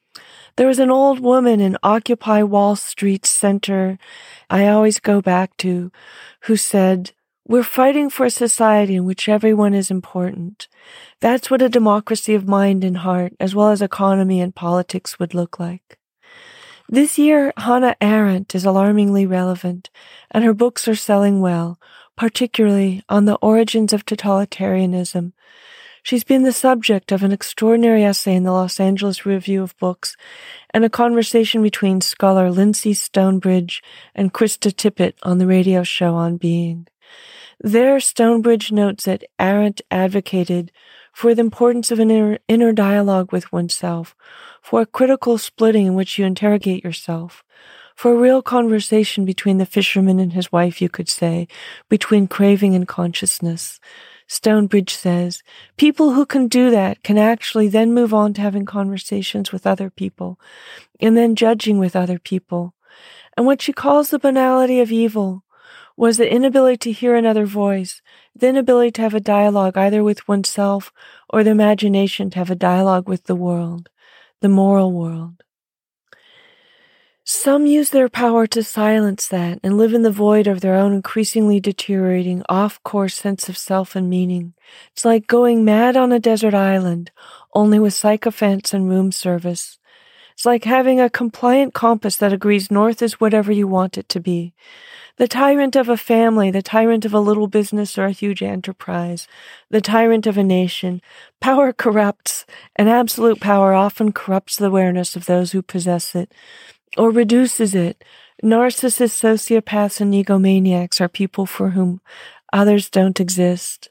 There 0.56 0.66
was 0.66 0.78
an 0.78 0.90
old 0.90 1.20
woman 1.20 1.60
in 1.60 1.78
Occupy 1.82 2.42
Wall 2.42 2.76
Street 2.76 3.24
Center 3.26 3.98
I 4.50 4.66
always 4.66 4.98
go 4.98 5.22
back 5.22 5.56
to 5.58 5.92
who 6.42 6.56
said, 6.56 7.12
we're 7.46 7.62
fighting 7.62 8.10
for 8.10 8.26
a 8.26 8.30
society 8.30 8.96
in 8.96 9.04
which 9.04 9.28
everyone 9.28 9.74
is 9.74 9.90
important. 9.90 10.68
That's 11.20 11.50
what 11.50 11.62
a 11.62 11.68
democracy 11.68 12.34
of 12.34 12.46
mind 12.48 12.84
and 12.84 12.98
heart, 12.98 13.32
as 13.40 13.54
well 13.54 13.70
as 13.70 13.82
economy 13.82 14.40
and 14.40 14.54
politics 14.54 15.18
would 15.18 15.34
look 15.34 15.58
like. 15.58 15.98
This 16.88 17.18
year, 17.18 17.52
Hannah 17.56 17.96
Arendt 18.00 18.54
is 18.54 18.64
alarmingly 18.64 19.26
relevant, 19.26 19.90
and 20.30 20.44
her 20.44 20.54
books 20.54 20.88
are 20.88 20.96
selling 20.96 21.40
well, 21.40 21.78
particularly 22.16 23.02
on 23.08 23.24
the 23.24 23.36
origins 23.36 23.92
of 23.92 24.04
totalitarianism, 24.04 25.32
She's 26.02 26.24
been 26.24 26.44
the 26.44 26.52
subject 26.52 27.12
of 27.12 27.22
an 27.22 27.32
extraordinary 27.32 28.04
essay 28.04 28.34
in 28.34 28.44
the 28.44 28.52
Los 28.52 28.80
Angeles 28.80 29.26
Review 29.26 29.62
of 29.62 29.76
Books 29.78 30.16
and 30.72 30.84
a 30.84 30.90
conversation 30.90 31.62
between 31.62 32.00
scholar 32.00 32.50
Lindsay 32.50 32.94
Stonebridge 32.94 33.82
and 34.14 34.32
Krista 34.32 34.72
Tippett 34.72 35.14
on 35.22 35.38
the 35.38 35.46
radio 35.46 35.82
show 35.82 36.14
On 36.14 36.36
Being. 36.36 36.86
There, 37.60 38.00
Stonebridge 38.00 38.72
notes 38.72 39.04
that 39.04 39.24
Arendt 39.38 39.82
advocated 39.90 40.72
for 41.12 41.34
the 41.34 41.42
importance 41.42 41.90
of 41.90 41.98
an 41.98 42.10
inner, 42.10 42.38
inner 42.48 42.72
dialogue 42.72 43.32
with 43.32 43.52
oneself, 43.52 44.16
for 44.62 44.80
a 44.80 44.86
critical 44.86 45.36
splitting 45.36 45.86
in 45.86 45.94
which 45.94 46.18
you 46.18 46.24
interrogate 46.24 46.82
yourself, 46.82 47.44
for 47.94 48.12
a 48.12 48.18
real 48.18 48.40
conversation 48.40 49.26
between 49.26 49.58
the 49.58 49.66
fisherman 49.66 50.18
and 50.18 50.32
his 50.32 50.50
wife, 50.50 50.80
you 50.80 50.88
could 50.88 51.10
say, 51.10 51.46
between 51.90 52.26
craving 52.26 52.74
and 52.74 52.88
consciousness, 52.88 53.78
Stonebridge 54.30 54.94
says, 54.94 55.42
people 55.76 56.12
who 56.12 56.24
can 56.24 56.46
do 56.46 56.70
that 56.70 57.02
can 57.02 57.18
actually 57.18 57.66
then 57.66 57.92
move 57.92 58.14
on 58.14 58.32
to 58.34 58.40
having 58.40 58.64
conversations 58.64 59.50
with 59.50 59.66
other 59.66 59.90
people 59.90 60.38
and 61.00 61.16
then 61.16 61.34
judging 61.34 61.80
with 61.80 61.96
other 61.96 62.20
people. 62.20 62.72
And 63.36 63.44
what 63.44 63.60
she 63.60 63.72
calls 63.72 64.10
the 64.10 64.20
banality 64.20 64.78
of 64.78 64.92
evil 64.92 65.42
was 65.96 66.16
the 66.16 66.32
inability 66.32 66.76
to 66.76 66.92
hear 66.92 67.16
another 67.16 67.44
voice, 67.44 68.02
the 68.32 68.46
inability 68.46 68.92
to 68.92 69.02
have 69.02 69.14
a 69.14 69.20
dialogue 69.20 69.76
either 69.76 70.04
with 70.04 70.28
oneself 70.28 70.92
or 71.28 71.42
the 71.42 71.50
imagination 71.50 72.30
to 72.30 72.38
have 72.38 72.52
a 72.52 72.54
dialogue 72.54 73.08
with 73.08 73.24
the 73.24 73.34
world, 73.34 73.90
the 74.42 74.48
moral 74.48 74.92
world. 74.92 75.42
Some 77.24 77.66
use 77.66 77.90
their 77.90 78.08
power 78.08 78.46
to 78.48 78.62
silence 78.62 79.28
that 79.28 79.60
and 79.62 79.76
live 79.76 79.92
in 79.92 80.02
the 80.02 80.10
void 80.10 80.46
of 80.46 80.60
their 80.60 80.74
own 80.74 80.92
increasingly 80.94 81.60
deteriorating 81.60 82.42
off 82.48 82.82
course 82.82 83.14
sense 83.14 83.48
of 83.48 83.58
self 83.58 83.94
and 83.94 84.08
meaning. 84.08 84.54
It's 84.92 85.04
like 85.04 85.26
going 85.26 85.64
mad 85.64 85.96
on 85.96 86.12
a 86.12 86.18
desert 86.18 86.54
island, 86.54 87.10
only 87.54 87.78
with 87.78 87.94
sycophants 87.94 88.72
and 88.72 88.88
room 88.88 89.12
service. 89.12 89.78
It's 90.32 90.46
like 90.46 90.64
having 90.64 90.98
a 90.98 91.10
compliant 91.10 91.74
compass 91.74 92.16
that 92.16 92.32
agrees 92.32 92.70
north 92.70 93.02
is 93.02 93.20
whatever 93.20 93.52
you 93.52 93.68
want 93.68 93.98
it 93.98 94.08
to 94.08 94.20
be. 94.20 94.54
The 95.18 95.28
tyrant 95.28 95.76
of 95.76 95.90
a 95.90 95.98
family, 95.98 96.50
the 96.50 96.62
tyrant 96.62 97.04
of 97.04 97.12
a 97.12 97.20
little 97.20 97.46
business 97.46 97.98
or 97.98 98.06
a 98.06 98.10
huge 98.10 98.42
enterprise, 98.42 99.28
the 99.68 99.82
tyrant 99.82 100.26
of 100.26 100.38
a 100.38 100.42
nation. 100.42 101.02
Power 101.42 101.74
corrupts, 101.74 102.46
and 102.74 102.88
absolute 102.88 103.38
power 103.38 103.74
often 103.74 104.12
corrupts 104.12 104.56
the 104.56 104.68
awareness 104.68 105.14
of 105.14 105.26
those 105.26 105.52
who 105.52 105.60
possess 105.60 106.14
it, 106.14 106.32
or 106.96 107.10
reduces 107.10 107.74
it. 107.74 108.04
Narcissists, 108.42 109.20
sociopaths, 109.20 110.00
and 110.00 110.14
egomaniacs 110.14 111.00
are 111.00 111.08
people 111.08 111.46
for 111.46 111.70
whom 111.70 112.00
others 112.52 112.88
don't 112.88 113.20
exist. 113.20 113.88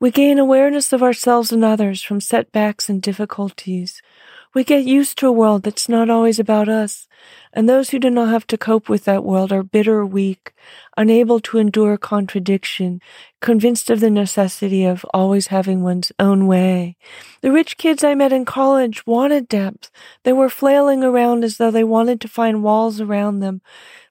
We 0.00 0.10
gain 0.10 0.38
awareness 0.38 0.92
of 0.92 1.02
ourselves 1.02 1.52
and 1.52 1.64
others 1.64 2.02
from 2.02 2.20
setbacks 2.20 2.88
and 2.88 3.00
difficulties. 3.00 4.02
We 4.54 4.62
get 4.62 4.84
used 4.84 5.18
to 5.18 5.26
a 5.26 5.32
world 5.32 5.64
that's 5.64 5.88
not 5.88 6.08
always 6.08 6.38
about 6.38 6.68
us, 6.68 7.08
and 7.52 7.68
those 7.68 7.90
who 7.90 7.98
do 7.98 8.08
not 8.08 8.28
have 8.28 8.46
to 8.46 8.56
cope 8.56 8.88
with 8.88 9.04
that 9.04 9.24
world 9.24 9.50
are 9.50 9.64
bitter 9.64 10.06
weak, 10.06 10.52
unable 10.96 11.40
to 11.40 11.58
endure 11.58 11.98
contradiction, 11.98 13.00
convinced 13.40 13.90
of 13.90 13.98
the 13.98 14.10
necessity 14.10 14.84
of 14.84 15.04
always 15.12 15.48
having 15.48 15.82
one's 15.82 16.12
own 16.20 16.46
way. 16.46 16.96
The 17.40 17.50
rich 17.50 17.76
kids 17.78 18.04
I 18.04 18.14
met 18.14 18.32
in 18.32 18.44
college 18.44 19.04
wanted 19.04 19.48
depth. 19.48 19.90
They 20.22 20.32
were 20.32 20.48
flailing 20.48 21.02
around 21.02 21.42
as 21.42 21.56
though 21.56 21.72
they 21.72 21.82
wanted 21.82 22.20
to 22.20 22.28
find 22.28 22.62
walls 22.62 23.00
around 23.00 23.40
them, 23.40 23.60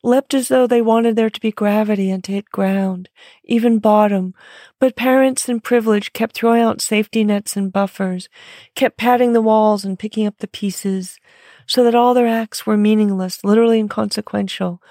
leapt 0.04 0.34
as 0.34 0.50
though 0.50 0.68
they 0.68 0.82
wanted 0.82 1.16
there 1.16 1.30
to 1.30 1.40
be 1.40 1.52
gravity 1.52 2.12
and 2.12 2.24
to 2.26 2.34
hit 2.34 2.50
ground, 2.50 3.10
even 3.46 3.80
bottom. 3.80 4.34
But 4.80 4.96
parents 4.98 5.48
in 5.48 5.62
privilege 5.62 6.14
kept 6.14 6.36
throwing 6.36 6.62
out 6.62 6.82
safety 6.82 7.24
nets 7.24 7.56
and 7.56 7.72
buffers, 7.72 8.28
kept 8.76 8.98
patting 8.98 9.34
the 9.34 9.42
walls 9.42 9.86
and 9.86 9.98
picking 9.98 10.28
up 10.28 10.38
the 10.40 10.48
pieces, 10.48 11.20
so 11.66 11.84
that 11.86 11.96
all 11.96 12.14
their 12.14 12.28
acts 12.28 12.66
were 12.66 12.78
meaningless, 12.78 13.44
literally 13.44 13.80
inconsequential. 13.80 14.82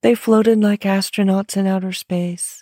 They 0.00 0.14
floated 0.14 0.60
like 0.60 0.80
astronauts 0.80 1.56
in 1.56 1.66
outer 1.66 1.92
space. 1.92 2.61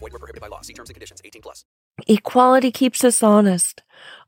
Void 0.00 0.10
prohibited 0.10 0.40
by 0.40 0.48
law. 0.48 0.60
See 0.60 0.72
terms 0.72 0.90
and 0.90 0.94
conditions. 0.94 1.20
18 1.24 1.42
plus. 1.42 1.64
Equality 2.06 2.70
keeps 2.70 3.04
us 3.04 3.22
honest. 3.22 3.82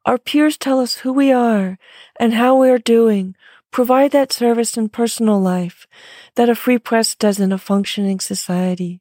Our 0.05 0.19
peers 0.19 0.57
tell 0.57 0.81
us 0.81 0.99
who 0.99 1.13
we 1.13 1.31
are 1.31 1.79
and 2.19 2.35
how 2.35 2.57
we 2.57 2.69
are 2.71 2.79
doing. 2.79 3.37
Provide 3.71 4.11
that 4.11 4.33
service 4.33 4.77
in 4.77 4.89
personal 4.89 5.41
life 5.41 5.87
that 6.35 6.49
a 6.49 6.57
free 6.57 6.79
press 6.79 7.15
does 7.15 7.39
in 7.39 7.53
a 7.53 7.59
functioning 7.59 8.19
society. 8.19 9.01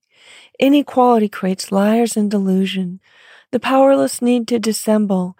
Inequality 0.59 1.29
creates 1.29 1.71
liars 1.71 2.15
and 2.15 2.29
delusion. 2.29 2.99
The 3.51 3.59
powerless 3.59 4.21
need 4.21 4.47
to 4.49 4.59
dissemble. 4.59 5.35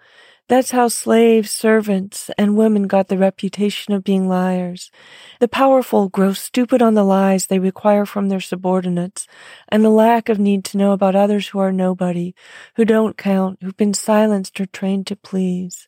That's 0.50 0.72
how 0.72 0.88
slaves, 0.88 1.52
servants, 1.52 2.28
and 2.36 2.56
women 2.56 2.88
got 2.88 3.06
the 3.06 3.16
reputation 3.16 3.94
of 3.94 4.02
being 4.02 4.28
liars. 4.28 4.90
The 5.38 5.46
powerful 5.46 6.08
grow 6.08 6.32
stupid 6.32 6.82
on 6.82 6.94
the 6.94 7.04
lies 7.04 7.46
they 7.46 7.60
require 7.60 8.04
from 8.04 8.28
their 8.28 8.40
subordinates, 8.40 9.28
and 9.68 9.84
the 9.84 9.90
lack 9.90 10.28
of 10.28 10.40
need 10.40 10.64
to 10.64 10.76
know 10.76 10.90
about 10.90 11.14
others 11.14 11.46
who 11.46 11.60
are 11.60 11.70
nobody, 11.70 12.34
who 12.74 12.84
don't 12.84 13.16
count, 13.16 13.60
who've 13.62 13.76
been 13.76 13.94
silenced 13.94 14.60
or 14.60 14.66
trained 14.66 15.06
to 15.06 15.14
please. 15.14 15.86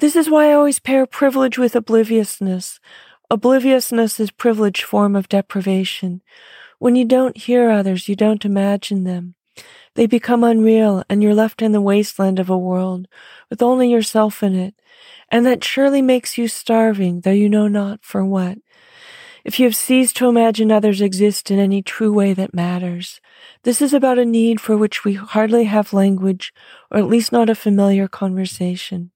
This 0.00 0.16
is 0.16 0.28
why 0.28 0.50
I 0.50 0.54
always 0.54 0.80
pair 0.80 1.06
privilege 1.06 1.56
with 1.56 1.76
obliviousness. 1.76 2.80
Obliviousness 3.30 4.18
is 4.18 4.32
privilege 4.32 4.82
form 4.82 5.14
of 5.14 5.28
deprivation. 5.28 6.22
When 6.80 6.96
you 6.96 7.04
don't 7.04 7.36
hear 7.36 7.70
others, 7.70 8.08
you 8.08 8.16
don't 8.16 8.44
imagine 8.44 9.04
them. 9.04 9.35
They 9.96 10.06
become 10.06 10.44
unreal 10.44 11.02
and 11.08 11.22
you're 11.22 11.34
left 11.34 11.62
in 11.62 11.72
the 11.72 11.80
wasteland 11.80 12.38
of 12.38 12.50
a 12.50 12.58
world 12.58 13.08
with 13.48 13.62
only 13.62 13.90
yourself 13.90 14.42
in 14.42 14.54
it. 14.54 14.74
And 15.30 15.46
that 15.46 15.64
surely 15.64 16.02
makes 16.02 16.36
you 16.36 16.48
starving, 16.48 17.22
though 17.22 17.30
you 17.30 17.48
know 17.48 17.66
not 17.66 18.04
for 18.04 18.22
what. 18.22 18.58
If 19.42 19.58
you 19.58 19.64
have 19.64 19.74
ceased 19.74 20.14
to 20.18 20.28
imagine 20.28 20.70
others 20.70 21.00
exist 21.00 21.50
in 21.50 21.58
any 21.58 21.80
true 21.80 22.12
way 22.12 22.34
that 22.34 22.52
matters, 22.52 23.22
this 23.62 23.80
is 23.80 23.94
about 23.94 24.18
a 24.18 24.26
need 24.26 24.60
for 24.60 24.76
which 24.76 25.02
we 25.02 25.14
hardly 25.14 25.64
have 25.64 25.94
language, 25.94 26.52
or 26.90 26.98
at 26.98 27.08
least 27.08 27.32
not 27.32 27.48
a 27.48 27.54
familiar 27.54 28.06
conversation. 28.06 29.12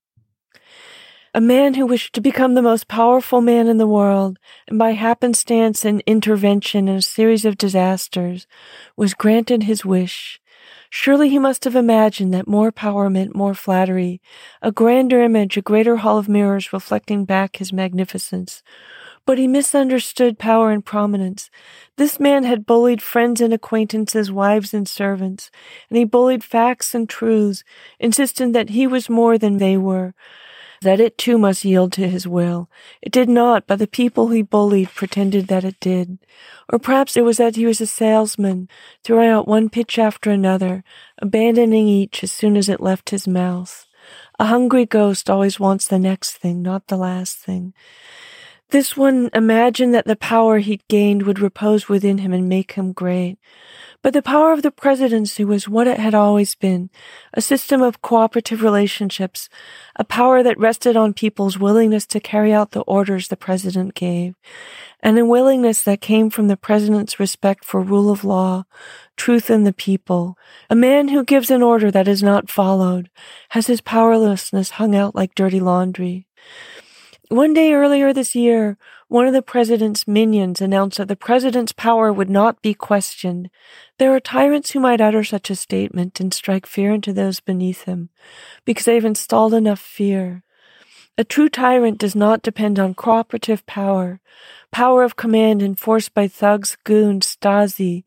A 1.34 1.42
man 1.42 1.74
who 1.74 1.86
wished 1.86 2.14
to 2.14 2.20
become 2.22 2.54
the 2.54 2.62
most 2.62 2.88
powerful 2.88 3.40
man 3.40 3.68
in 3.68 3.76
the 3.76 3.86
world, 3.86 4.38
and 4.66 4.78
by 4.78 4.92
happenstance 4.92 5.84
and 5.84 6.02
intervention 6.06 6.88
in 6.88 6.96
a 6.96 7.02
series 7.02 7.44
of 7.44 7.58
disasters, 7.58 8.46
was 8.96 9.14
granted 9.14 9.64
his 9.64 9.84
wish. 9.84 10.39
Surely 10.90 11.28
he 11.28 11.38
must 11.38 11.64
have 11.64 11.76
imagined 11.76 12.34
that 12.34 12.48
more 12.48 12.72
power 12.72 13.08
meant 13.08 13.34
more 13.34 13.54
flattery, 13.54 14.20
a 14.60 14.72
grander 14.72 15.22
image, 15.22 15.56
a 15.56 15.62
greater 15.62 15.98
hall 15.98 16.18
of 16.18 16.28
mirrors 16.28 16.72
reflecting 16.72 17.24
back 17.24 17.56
his 17.56 17.72
magnificence. 17.72 18.62
But 19.24 19.38
he 19.38 19.46
misunderstood 19.46 20.38
power 20.38 20.70
and 20.70 20.84
prominence. 20.84 21.50
This 21.96 22.18
man 22.18 22.44
had 22.44 22.66
bullied 22.66 23.02
friends 23.02 23.40
and 23.40 23.54
acquaintances, 23.54 24.32
wives 24.32 24.74
and 24.74 24.88
servants, 24.88 25.50
and 25.88 25.96
he 25.96 26.04
bullied 26.04 26.42
facts 26.42 26.94
and 26.94 27.08
truths, 27.08 27.62
insisting 27.98 28.52
that 28.52 28.70
he 28.70 28.86
was 28.86 29.08
more 29.08 29.38
than 29.38 29.58
they 29.58 29.76
were, 29.76 30.14
that 30.82 31.00
it 31.00 31.18
too 31.18 31.36
must 31.36 31.64
yield 31.64 31.92
to 31.92 32.08
his 32.08 32.26
will. 32.26 32.70
It 33.02 33.12
did 33.12 33.28
not, 33.28 33.66
but 33.66 33.78
the 33.78 33.86
people 33.86 34.28
he 34.28 34.42
bullied 34.42 34.90
pretended 34.94 35.48
that 35.48 35.64
it 35.64 35.78
did. 35.78 36.18
Or 36.72 36.78
perhaps 36.78 37.16
it 37.16 37.24
was 37.24 37.36
that 37.36 37.56
he 37.56 37.66
was 37.66 37.80
a 37.80 37.86
salesman, 37.86 38.68
throwing 39.04 39.28
out 39.28 39.48
one 39.48 39.68
pitch 39.68 39.98
after 39.98 40.30
another, 40.30 40.82
abandoning 41.18 41.86
each 41.86 42.24
as 42.24 42.32
soon 42.32 42.56
as 42.56 42.68
it 42.68 42.80
left 42.80 43.10
his 43.10 43.28
mouth. 43.28 43.86
A 44.38 44.46
hungry 44.46 44.86
ghost 44.86 45.28
always 45.28 45.60
wants 45.60 45.86
the 45.86 45.98
next 45.98 46.38
thing, 46.38 46.62
not 46.62 46.86
the 46.86 46.96
last 46.96 47.36
thing. 47.36 47.74
This 48.70 48.96
one 48.96 49.30
imagined 49.34 49.92
that 49.94 50.06
the 50.06 50.16
power 50.16 50.60
he'd 50.60 50.86
gained 50.88 51.24
would 51.24 51.40
repose 51.40 51.88
within 51.88 52.18
him 52.18 52.32
and 52.32 52.48
make 52.48 52.72
him 52.72 52.92
great. 52.92 53.38
But 54.02 54.14
the 54.14 54.22
power 54.22 54.52
of 54.52 54.62
the 54.62 54.70
presidency 54.70 55.44
was 55.44 55.68
what 55.68 55.86
it 55.86 55.98
had 55.98 56.14
always 56.14 56.54
been 56.54 56.88
a 57.34 57.42
system 57.42 57.82
of 57.82 58.00
cooperative 58.00 58.62
relationships, 58.62 59.50
a 59.96 60.04
power 60.04 60.42
that 60.42 60.58
rested 60.58 60.96
on 60.96 61.12
people's 61.12 61.58
willingness 61.58 62.06
to 62.06 62.20
carry 62.20 62.50
out 62.50 62.70
the 62.70 62.80
orders 62.82 63.28
the 63.28 63.36
president 63.36 63.94
gave, 63.94 64.36
and 65.00 65.18
a 65.18 65.26
willingness 65.26 65.82
that 65.82 66.00
came 66.00 66.30
from 66.30 66.48
the 66.48 66.56
president's 66.56 67.20
respect 67.20 67.62
for 67.62 67.82
rule 67.82 68.10
of 68.10 68.24
law, 68.24 68.64
truth 69.18 69.50
in 69.50 69.64
the 69.64 69.72
people. 69.72 70.36
A 70.70 70.74
man 70.74 71.08
who 71.08 71.22
gives 71.22 71.50
an 71.50 71.62
order 71.62 71.90
that 71.90 72.08
is 72.08 72.22
not 72.22 72.50
followed 72.50 73.10
has 73.50 73.66
his 73.66 73.82
powerlessness 73.82 74.70
hung 74.70 74.94
out 74.94 75.14
like 75.14 75.34
dirty 75.34 75.60
laundry. 75.60 76.26
One 77.28 77.52
day 77.52 77.74
earlier 77.74 78.12
this 78.12 78.34
year, 78.34 78.76
one 79.10 79.26
of 79.26 79.32
the 79.32 79.42
president's 79.42 80.06
minions 80.06 80.60
announced 80.60 80.98
that 80.98 81.08
the 81.08 81.16
president's 81.16 81.72
power 81.72 82.12
would 82.12 82.30
not 82.30 82.62
be 82.62 82.72
questioned. 82.72 83.50
There 83.98 84.14
are 84.14 84.20
tyrants 84.20 84.70
who 84.70 84.78
might 84.78 85.00
utter 85.00 85.24
such 85.24 85.50
a 85.50 85.56
statement 85.56 86.20
and 86.20 86.32
strike 86.32 86.64
fear 86.64 86.94
into 86.94 87.12
those 87.12 87.40
beneath 87.40 87.86
him 87.86 88.10
because 88.64 88.84
they've 88.84 89.04
installed 89.04 89.52
enough 89.52 89.80
fear. 89.80 90.44
A 91.18 91.24
true 91.24 91.48
tyrant 91.48 91.98
does 91.98 92.14
not 92.14 92.40
depend 92.40 92.78
on 92.78 92.94
cooperative 92.94 93.66
power, 93.66 94.20
power 94.70 95.02
of 95.02 95.16
command 95.16 95.62
enforced 95.62 96.14
by 96.14 96.28
thugs, 96.28 96.76
goons, 96.84 97.36
Stasi, 97.36 98.04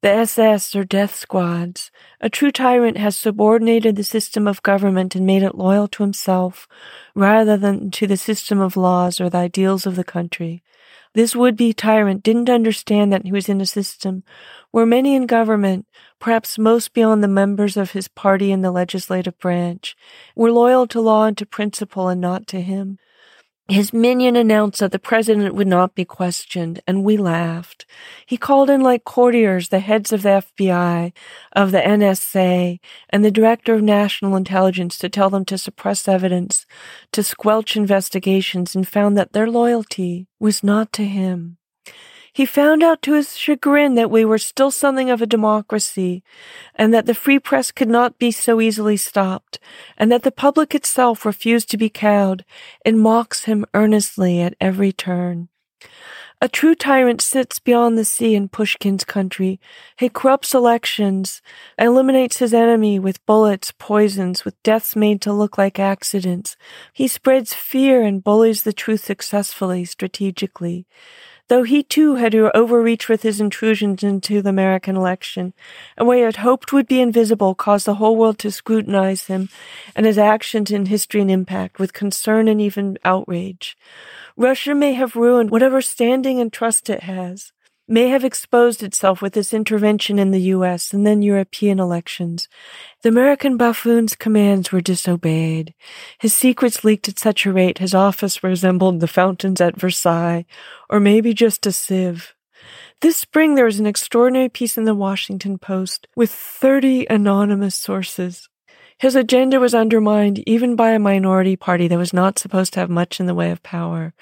the 0.00 0.08
SS, 0.08 0.74
or 0.74 0.84
death 0.84 1.14
squads. 1.14 1.90
A 2.20 2.30
true 2.30 2.50
tyrant 2.50 2.96
has 2.96 3.16
subordinated 3.16 3.96
the 3.96 4.04
system 4.04 4.46
of 4.46 4.62
government 4.62 5.14
and 5.14 5.26
made 5.26 5.42
it 5.42 5.56
loyal 5.56 5.88
to 5.88 6.02
himself 6.02 6.66
rather 7.14 7.56
than 7.56 7.90
to 7.90 8.06
the 8.06 8.16
system 8.16 8.60
of 8.60 8.76
laws 8.76 9.20
or 9.20 9.28
the 9.28 9.38
ideals 9.38 9.84
of 9.84 9.96
the 9.96 10.04
country. 10.04 10.62
This 11.16 11.34
would-be 11.34 11.72
tyrant 11.72 12.22
didn't 12.22 12.50
understand 12.50 13.10
that 13.10 13.24
he 13.24 13.32
was 13.32 13.48
in 13.48 13.62
a 13.62 13.64
system 13.64 14.22
where 14.70 14.84
many 14.84 15.14
in 15.14 15.24
government, 15.24 15.86
perhaps 16.20 16.58
most 16.58 16.92
beyond 16.92 17.24
the 17.24 17.26
members 17.26 17.78
of 17.78 17.92
his 17.92 18.06
party 18.06 18.52
in 18.52 18.60
the 18.60 18.70
legislative 18.70 19.38
branch, 19.38 19.96
were 20.34 20.52
loyal 20.52 20.86
to 20.88 21.00
law 21.00 21.24
and 21.24 21.38
to 21.38 21.46
principle 21.46 22.08
and 22.08 22.20
not 22.20 22.46
to 22.48 22.60
him. 22.60 22.98
His 23.68 23.92
minion 23.92 24.36
announced 24.36 24.78
that 24.78 24.92
the 24.92 24.98
president 25.00 25.56
would 25.56 25.66
not 25.66 25.96
be 25.96 26.04
questioned, 26.04 26.80
and 26.86 27.02
we 27.02 27.16
laughed. 27.16 27.84
He 28.24 28.36
called 28.36 28.70
in 28.70 28.80
like 28.80 29.02
courtiers 29.02 29.70
the 29.70 29.80
heads 29.80 30.12
of 30.12 30.22
the 30.22 30.40
FBI, 30.40 31.12
of 31.52 31.72
the 31.72 31.80
NSA, 31.80 32.78
and 33.10 33.24
the 33.24 33.30
director 33.32 33.74
of 33.74 33.82
national 33.82 34.36
intelligence 34.36 34.96
to 34.98 35.08
tell 35.08 35.30
them 35.30 35.44
to 35.46 35.58
suppress 35.58 36.06
evidence, 36.06 36.64
to 37.10 37.24
squelch 37.24 37.76
investigations, 37.76 38.76
and 38.76 38.86
found 38.86 39.16
that 39.16 39.32
their 39.32 39.50
loyalty 39.50 40.28
was 40.38 40.62
not 40.62 40.92
to 40.92 41.04
him. 41.04 41.58
He 42.36 42.44
found 42.44 42.82
out 42.82 43.00
to 43.00 43.14
his 43.14 43.34
chagrin 43.34 43.94
that 43.94 44.10
we 44.10 44.22
were 44.22 44.36
still 44.36 44.70
something 44.70 45.08
of 45.08 45.22
a 45.22 45.26
democracy, 45.26 46.22
and 46.74 46.92
that 46.92 47.06
the 47.06 47.14
free 47.14 47.38
press 47.38 47.72
could 47.72 47.88
not 47.88 48.18
be 48.18 48.30
so 48.30 48.60
easily 48.60 48.98
stopped, 48.98 49.58
and 49.96 50.12
that 50.12 50.22
the 50.22 50.30
public 50.30 50.74
itself 50.74 51.24
refused 51.24 51.70
to 51.70 51.78
be 51.78 51.88
cowed, 51.88 52.44
and 52.84 53.00
mocks 53.00 53.44
him 53.44 53.64
earnestly 53.72 54.42
at 54.42 54.54
every 54.60 54.92
turn. 54.92 55.48
A 56.42 56.48
true 56.50 56.74
tyrant 56.74 57.22
sits 57.22 57.58
beyond 57.58 57.96
the 57.96 58.04
sea 58.04 58.34
in 58.34 58.50
Pushkin's 58.50 59.04
country. 59.04 59.58
He 59.98 60.10
corrupts 60.10 60.52
elections, 60.52 61.40
eliminates 61.78 62.36
his 62.36 62.52
enemy 62.52 62.98
with 62.98 63.24
bullets, 63.24 63.72
poisons, 63.78 64.44
with 64.44 64.62
deaths 64.62 64.94
made 64.94 65.22
to 65.22 65.32
look 65.32 65.56
like 65.56 65.78
accidents. 65.78 66.54
He 66.92 67.08
spreads 67.08 67.54
fear 67.54 68.02
and 68.02 68.22
bullies 68.22 68.64
the 68.64 68.74
truth 68.74 69.06
successfully, 69.06 69.86
strategically. 69.86 70.86
Though 71.48 71.62
he 71.62 71.84
too 71.84 72.16
had 72.16 72.34
overreached 72.34 73.08
with 73.08 73.22
his 73.22 73.40
intrusions 73.40 74.02
into 74.02 74.42
the 74.42 74.50
American 74.50 74.96
election, 74.96 75.54
and 75.96 76.08
what 76.08 76.16
he 76.16 76.24
had 76.24 76.36
hoped 76.36 76.72
would 76.72 76.88
be 76.88 77.00
invisible 77.00 77.54
caused 77.54 77.86
the 77.86 77.94
whole 77.94 78.16
world 78.16 78.38
to 78.40 78.50
scrutinize 78.50 79.26
him 79.26 79.48
and 79.94 80.06
his 80.06 80.18
actions 80.18 80.72
in 80.72 80.86
history 80.86 81.20
and 81.20 81.30
impact 81.30 81.78
with 81.78 81.92
concern 81.92 82.48
and 82.48 82.60
even 82.60 82.98
outrage. 83.04 83.76
Russia 84.36 84.74
may 84.74 84.94
have 84.94 85.14
ruined 85.14 85.50
whatever 85.50 85.80
standing 85.80 86.40
and 86.40 86.52
trust 86.52 86.90
it 86.90 87.04
has, 87.04 87.52
may 87.88 88.08
have 88.08 88.24
exposed 88.24 88.82
itself 88.82 89.22
with 89.22 89.36
its 89.36 89.54
intervention 89.54 90.18
in 90.18 90.30
the 90.30 90.40
US 90.54 90.92
and 90.92 91.06
then 91.06 91.22
European 91.22 91.78
elections. 91.78 92.48
The 93.02 93.08
American 93.08 93.56
buffoon's 93.56 94.16
commands 94.16 94.72
were 94.72 94.80
disobeyed. 94.80 95.74
His 96.18 96.34
secrets 96.34 96.84
leaked 96.84 97.08
at 97.08 97.18
such 97.18 97.46
a 97.46 97.52
rate 97.52 97.78
his 97.78 97.94
office 97.94 98.42
resembled 98.42 99.00
the 99.00 99.08
fountains 99.08 99.60
at 99.60 99.80
Versailles, 99.80 100.46
or 100.90 101.00
maybe 101.00 101.32
just 101.32 101.66
a 101.66 101.72
sieve. 101.72 102.34
This 103.02 103.16
spring 103.16 103.54
there 103.54 103.66
was 103.66 103.78
an 103.78 103.86
extraordinary 103.86 104.48
piece 104.48 104.78
in 104.78 104.84
the 104.84 104.94
Washington 104.94 105.58
Post 105.58 106.08
with 106.16 106.30
30 106.30 107.06
anonymous 107.08 107.74
sources. 107.74 108.48
His 108.98 109.14
agenda 109.14 109.60
was 109.60 109.74
undermined 109.74 110.42
even 110.48 110.74
by 110.74 110.92
a 110.92 110.98
minority 110.98 111.54
party 111.54 111.86
that 111.86 111.98
was 111.98 112.14
not 112.14 112.38
supposed 112.38 112.72
to 112.72 112.80
have 112.80 112.88
much 112.88 113.20
in 113.20 113.26
the 113.26 113.34
way 113.34 113.50
of 113.50 113.62
power. 113.62 114.14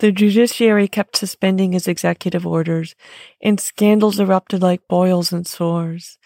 The 0.00 0.10
judiciary 0.10 0.88
kept 0.88 1.16
suspending 1.16 1.72
his 1.72 1.86
executive 1.86 2.44
orders, 2.44 2.96
and 3.40 3.60
scandals 3.60 4.18
erupted 4.18 4.62
like 4.62 4.88
boils 4.88 5.32
and 5.32 5.46
sores. 5.46 6.18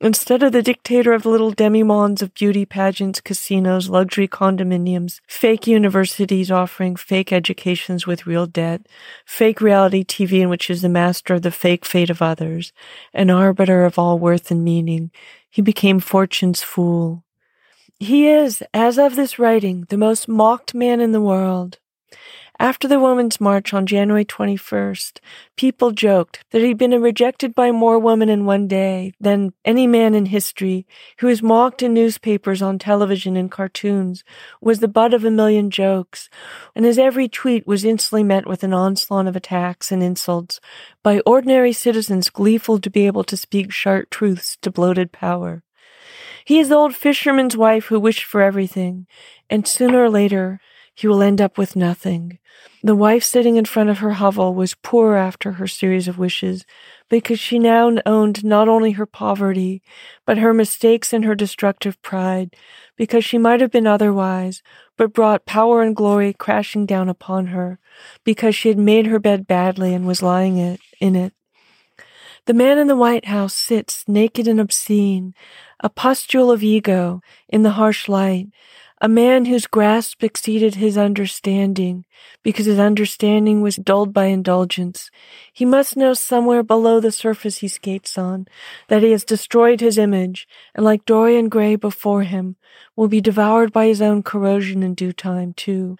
Instead 0.00 0.42
of 0.42 0.52
the 0.52 0.62
dictator 0.62 1.12
of 1.12 1.26
little 1.26 1.52
demimondes 1.52 2.22
of 2.22 2.32
beauty 2.32 2.64
pageants, 2.64 3.20
casinos, 3.20 3.90
luxury 3.90 4.26
condominiums, 4.26 5.20
fake 5.28 5.66
universities 5.66 6.50
offering 6.50 6.96
fake 6.96 7.34
educations 7.34 8.06
with 8.06 8.26
real 8.26 8.46
debt, 8.46 8.86
fake 9.26 9.60
reality 9.60 10.02
TV 10.02 10.40
in 10.40 10.48
which 10.48 10.70
is 10.70 10.80
the 10.80 10.88
master 10.88 11.34
of 11.34 11.42
the 11.42 11.50
fake 11.50 11.84
fate 11.84 12.08
of 12.08 12.22
others, 12.22 12.72
an 13.12 13.28
arbiter 13.28 13.84
of 13.84 13.98
all 13.98 14.18
worth 14.18 14.50
and 14.50 14.64
meaning, 14.64 15.10
he 15.50 15.60
became 15.60 16.00
fortune's 16.00 16.62
fool. 16.62 17.22
He 18.02 18.26
is, 18.26 18.64
as 18.74 18.98
of 18.98 19.14
this 19.14 19.38
writing, 19.38 19.86
the 19.88 19.96
most 19.96 20.26
mocked 20.26 20.74
man 20.74 21.00
in 21.00 21.12
the 21.12 21.20
world. 21.20 21.78
After 22.58 22.88
the 22.88 22.98
Women's 22.98 23.40
March 23.40 23.72
on 23.72 23.86
January 23.86 24.24
21st, 24.24 25.20
people 25.56 25.92
joked 25.92 26.44
that 26.50 26.62
he'd 26.62 26.78
been 26.78 27.00
rejected 27.00 27.54
by 27.54 27.70
more 27.70 28.00
women 28.00 28.28
in 28.28 28.44
one 28.44 28.66
day 28.66 29.12
than 29.20 29.52
any 29.64 29.86
man 29.86 30.16
in 30.16 30.26
history, 30.26 30.84
who 31.20 31.28
was 31.28 31.44
mocked 31.44 31.80
in 31.80 31.94
newspapers, 31.94 32.60
on 32.60 32.76
television, 32.76 33.36
and 33.36 33.52
cartoons, 33.52 34.24
was 34.60 34.80
the 34.80 34.88
butt 34.88 35.14
of 35.14 35.24
a 35.24 35.30
million 35.30 35.70
jokes, 35.70 36.28
and 36.74 36.84
his 36.84 36.98
every 36.98 37.28
tweet 37.28 37.68
was 37.68 37.84
instantly 37.84 38.24
met 38.24 38.48
with 38.48 38.64
an 38.64 38.74
onslaught 38.74 39.28
of 39.28 39.36
attacks 39.36 39.92
and 39.92 40.02
insults 40.02 40.58
by 41.04 41.20
ordinary 41.20 41.72
citizens 41.72 42.30
gleeful 42.30 42.80
to 42.80 42.90
be 42.90 43.06
able 43.06 43.22
to 43.22 43.36
speak 43.36 43.70
sharp 43.70 44.10
truths 44.10 44.58
to 44.60 44.72
bloated 44.72 45.12
power. 45.12 45.62
He 46.44 46.58
is 46.58 46.68
the 46.68 46.76
old 46.76 46.94
fisherman's 46.94 47.56
wife 47.56 47.86
who 47.86 48.00
wished 48.00 48.24
for 48.24 48.42
everything, 48.42 49.06
and 49.48 49.66
sooner 49.66 50.02
or 50.02 50.10
later 50.10 50.60
he 50.94 51.08
will 51.08 51.22
end 51.22 51.40
up 51.40 51.56
with 51.56 51.76
nothing. 51.76 52.38
The 52.82 52.96
wife 52.96 53.24
sitting 53.24 53.56
in 53.56 53.64
front 53.64 53.90
of 53.90 53.98
her 53.98 54.12
hovel 54.12 54.54
was 54.54 54.74
poor 54.74 55.14
after 55.14 55.52
her 55.52 55.66
series 55.66 56.08
of 56.08 56.18
wishes, 56.18 56.66
because 57.08 57.40
she 57.40 57.58
now 57.58 57.94
owned 58.04 58.44
not 58.44 58.68
only 58.68 58.92
her 58.92 59.06
poverty, 59.06 59.82
but 60.26 60.38
her 60.38 60.52
mistakes 60.52 61.12
and 61.12 61.24
her 61.24 61.34
destructive 61.34 62.00
pride, 62.02 62.54
because 62.96 63.24
she 63.24 63.38
might 63.38 63.60
have 63.60 63.70
been 63.70 63.86
otherwise, 63.86 64.62
but 64.96 65.12
brought 65.12 65.46
power 65.46 65.82
and 65.82 65.96
glory 65.96 66.32
crashing 66.32 66.84
down 66.84 67.08
upon 67.08 67.46
her, 67.46 67.78
because 68.24 68.54
she 68.54 68.68
had 68.68 68.78
made 68.78 69.06
her 69.06 69.18
bed 69.18 69.46
badly 69.46 69.94
and 69.94 70.06
was 70.06 70.22
lying 70.22 70.58
it, 70.58 70.80
in 71.00 71.16
it. 71.16 71.32
The 72.46 72.54
man 72.54 72.76
in 72.78 72.88
the 72.88 72.96
White 72.96 73.26
House 73.26 73.54
sits 73.54 74.08
naked 74.08 74.48
and 74.48 74.60
obscene, 74.60 75.32
a 75.82 75.90
pustule 75.90 76.50
of 76.50 76.62
ego 76.62 77.20
in 77.48 77.62
the 77.62 77.72
harsh 77.72 78.08
light, 78.08 78.48
a 79.00 79.08
man 79.08 79.46
whose 79.46 79.66
grasp 79.66 80.22
exceeded 80.22 80.76
his 80.76 80.96
understanding, 80.96 82.04
because 82.44 82.66
his 82.66 82.78
understanding 82.78 83.60
was 83.60 83.74
dulled 83.74 84.12
by 84.12 84.26
indulgence. 84.26 85.10
He 85.52 85.64
must 85.64 85.96
know 85.96 86.14
somewhere 86.14 86.62
below 86.62 87.00
the 87.00 87.10
surface 87.10 87.58
he 87.58 87.66
skates 87.66 88.16
on 88.16 88.46
that 88.86 89.02
he 89.02 89.10
has 89.10 89.24
destroyed 89.24 89.80
his 89.80 89.98
image, 89.98 90.46
and 90.72 90.84
like 90.84 91.04
Dorian 91.04 91.48
Gray 91.48 91.74
before 91.74 92.22
him, 92.22 92.54
will 92.94 93.08
be 93.08 93.20
devoured 93.20 93.72
by 93.72 93.86
his 93.86 94.00
own 94.00 94.22
corrosion 94.22 94.84
in 94.84 94.94
due 94.94 95.12
time, 95.12 95.52
too. 95.52 95.96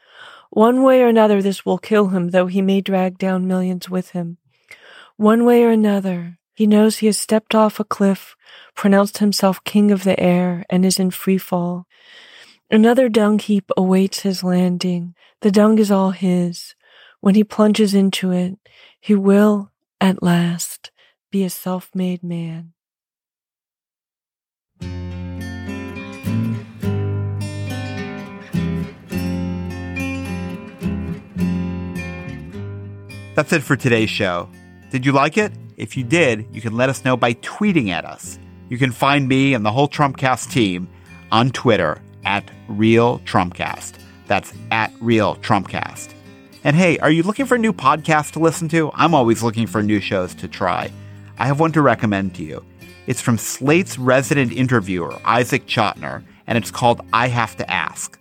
One 0.51 0.85
way 0.85 1.03
or 1.03 1.09
another, 1.09 1.43
this 1.43 1.67
will 1.67 1.79
kill 1.79 2.09
him, 2.09 2.31
though 2.31 2.47
he 2.47 2.63
may 2.63 2.83
drag 2.83 3.19
down 3.19 3.49
millions 3.49 3.91
with 3.91 4.11
him. 4.11 4.37
One 5.17 5.45
way 5.45 5.65
or 5.65 5.71
another, 5.71 6.39
he 6.55 6.67
knows 6.67 6.99
he 6.99 7.07
has 7.07 7.19
stepped 7.19 7.55
off 7.55 7.81
a 7.81 7.85
cliff, 7.85 8.37
pronounced 8.75 9.19
himself 9.19 9.65
king 9.65 9.91
of 9.91 10.05
the 10.05 10.19
air, 10.21 10.65
and 10.69 10.85
is 10.85 10.99
in 10.99 11.11
free 11.11 11.39
fall. 11.39 11.87
Another 12.71 13.09
dung 13.09 13.39
heap 13.39 13.71
awaits 13.77 14.21
his 14.21 14.43
landing. 14.43 15.15
The 15.41 15.51
dung 15.51 15.79
is 15.79 15.91
all 15.91 16.11
his. 16.11 16.75
When 17.21 17.35
he 17.35 17.45
plunges 17.45 17.95
into 17.95 18.31
it, 18.33 18.59
he 19.01 19.15
will, 19.15 19.71
at 20.01 20.23
last, 20.23 20.91
be 21.31 21.45
a 21.45 21.51
self-made 21.51 22.23
man. 22.23 22.73
That's 33.35 33.53
it 33.53 33.63
for 33.63 33.77
today's 33.77 34.11
show. 34.11 34.51
Did 34.91 35.07
you 35.07 35.13
like 35.13 35.39
it? 35.39 35.53
If 35.83 35.97
you 35.97 36.05
did, 36.05 36.47
you 36.53 36.61
can 36.61 36.77
let 36.77 36.91
us 36.91 37.05
know 37.05 37.17
by 37.17 37.35
tweeting 37.35 37.89
at 37.89 38.05
us. 38.05 38.39
You 38.69 38.79
can 38.79 38.93
find 38.93 39.27
me 39.27 39.53
and 39.53 39.67
the 39.67 39.73
whole 39.73 39.89
Trumpcast 39.89 40.53
team 40.53 40.89
on 41.33 41.51
Twitter 41.51 42.01
at 42.25 42.49
Real 42.69 43.19
Trumpcast. 43.25 43.95
That's 44.29 44.53
at 44.71 44.93
Real 45.01 45.35
Trumpcast. 45.35 46.15
And 46.63 46.77
hey, 46.77 46.99
are 46.99 47.11
you 47.11 47.25
looking 47.25 47.47
for 47.47 47.57
a 47.57 47.59
new 47.59 47.73
podcast 47.73 48.31
to 48.35 48.39
listen 48.39 48.69
to? 48.69 48.93
I'm 48.95 49.13
always 49.13 49.43
looking 49.43 49.67
for 49.67 49.83
new 49.83 49.99
shows 49.99 50.37
to 50.37 50.47
try. 50.47 50.93
I 51.37 51.47
have 51.47 51.59
one 51.59 51.73
to 51.73 51.83
recommend 51.83 52.37
to 52.37 52.45
you. 52.45 52.65
It's 53.09 53.21
from 53.21 53.37
Slate's 53.37 53.99
resident 53.99 54.53
interviewer, 54.53 55.19
Isaac 55.25 55.67
Chotiner, 55.67 56.23
and 56.47 56.57
it's 56.57 56.71
called 56.71 57.01
I 57.13 57.27
Have 57.27 57.57
to 57.57 57.69
Ask. 57.69 58.21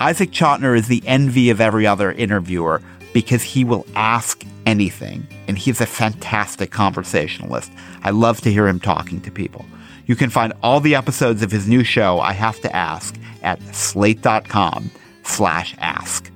Isaac 0.00 0.30
Chotiner 0.30 0.74
is 0.74 0.88
the 0.88 1.02
envy 1.04 1.50
of 1.50 1.60
every 1.60 1.86
other 1.86 2.10
interviewer 2.10 2.80
because 3.12 3.42
he 3.42 3.62
will 3.62 3.84
ask 3.94 4.42
anything, 4.64 5.26
and 5.48 5.58
he's 5.58 5.80
a 5.80 5.86
fantastic 5.86 6.70
conversationalist. 6.70 7.72
I 8.02 8.10
love 8.10 8.40
to 8.42 8.52
hear 8.52 8.68
him 8.68 8.78
talking 8.78 9.20
to 9.22 9.30
people. 9.30 9.66
You 10.06 10.14
can 10.14 10.30
find 10.30 10.52
all 10.62 10.80
the 10.80 10.94
episodes 10.94 11.42
of 11.42 11.50
his 11.50 11.68
new 11.68 11.82
show, 11.82 12.20
I 12.20 12.32
Have 12.32 12.60
to 12.60 12.74
Ask, 12.74 13.18
at 13.42 13.60
slate.com 13.74 14.90
slash 15.24 15.74
ask. 15.78 16.30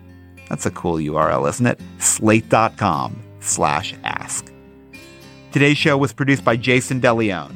That's 0.48 0.66
a 0.66 0.70
cool 0.70 0.96
URL, 0.96 1.48
isn't 1.48 1.66
it? 1.66 1.80
Slate.com 1.98 3.22
slash 3.40 3.94
ask. 4.04 4.52
Today's 5.52 5.78
show 5.78 5.96
was 5.96 6.12
produced 6.12 6.44
by 6.44 6.56
Jason 6.56 7.00
DeLeon. 7.00 7.54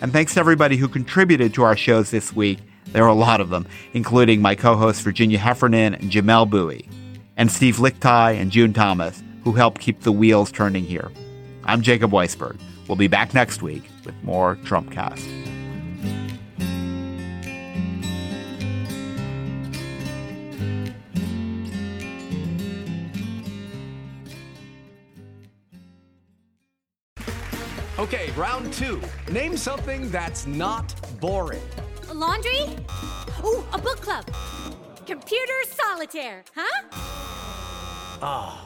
And 0.00 0.12
thanks 0.12 0.34
to 0.34 0.40
everybody 0.40 0.76
who 0.76 0.88
contributed 0.88 1.54
to 1.54 1.62
our 1.62 1.76
shows 1.76 2.10
this 2.10 2.32
week. 2.32 2.58
There 2.86 3.04
are 3.04 3.08
a 3.08 3.14
lot 3.14 3.40
of 3.40 3.50
them, 3.50 3.66
including 3.92 4.40
my 4.40 4.54
co-hosts 4.54 5.02
Virginia 5.02 5.38
Heffernan 5.38 5.94
and 5.94 6.10
Jamel 6.10 6.48
Bouie, 6.48 6.88
and 7.36 7.50
Steve 7.50 7.76
Lickteig 7.76 8.40
and 8.40 8.50
June 8.50 8.72
Thomas, 8.72 9.22
who 9.46 9.52
help 9.52 9.78
keep 9.78 10.00
the 10.00 10.10
wheels 10.10 10.50
turning 10.50 10.82
here. 10.82 11.08
I'm 11.62 11.80
Jacob 11.80 12.10
Weisberg. 12.10 12.58
We'll 12.88 12.96
be 12.96 13.06
back 13.06 13.32
next 13.32 13.62
week 13.62 13.84
with 14.04 14.20
more 14.24 14.56
Trumpcast. 14.56 15.24
Okay, 28.00 28.32
round 28.32 28.72
two. 28.72 29.00
Name 29.30 29.56
something 29.56 30.10
that's 30.10 30.44
not 30.48 30.92
boring. 31.20 31.62
A 32.08 32.14
laundry? 32.14 32.62
Ooh, 33.44 33.64
a 33.72 33.78
book 33.78 34.00
club. 34.00 34.28
Computer 35.06 35.62
solitaire, 35.70 36.42
huh? 36.52 36.82
Ah, 38.20 38.64
oh, 38.64 38.65